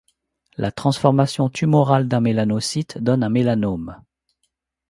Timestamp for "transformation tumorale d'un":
0.71-2.21